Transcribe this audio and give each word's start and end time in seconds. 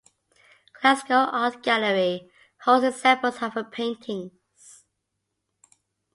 Glasgow 0.81 1.13
Art 1.31 1.61
Gallery 1.61 2.27
holds 2.65 2.83
examples 2.85 3.39
of 3.43 3.53
her 3.53 3.63
paintings. 3.63 4.83